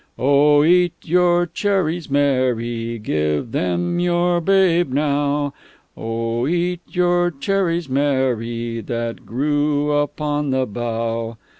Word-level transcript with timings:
"'O, 0.17 0.63
eat 0.63 0.93
your 1.03 1.45
cherries, 1.45 2.09
Mary, 2.09 2.97
Give 2.97 3.51
them 3.51 3.99
your 3.99 4.41
Babe 4.43 4.91
now; 4.91 5.53
O, 5.95 6.47
eat 6.47 6.81
your 6.87 7.29
cherries, 7.29 7.87
Mary, 7.87 8.81
That 8.81 9.27
grew 9.27 9.91
upon 9.95 10.49
the 10.49 10.65
bough. 10.65 11.37